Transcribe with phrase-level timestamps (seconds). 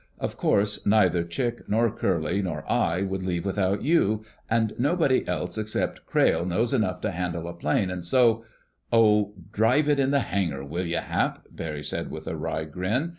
[0.17, 5.59] Of course neither Chick nor Curly nor I would leave without you, and nobody else
[5.59, 8.43] except Crayle knows enough to handle a plane; and so—"
[8.91, 13.09] "Oh, drive it in the hangar, will you, Hap!" Barry said with a wry grin.